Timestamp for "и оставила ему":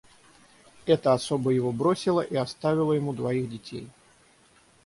2.21-3.13